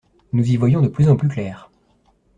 Nous 0.33 0.49
y 0.49 0.57
voyons 0.57 0.81
de 0.81 0.87
plus 0.87 1.09
en 1.09 1.15
plus 1.15 1.27
clair. 1.29 1.69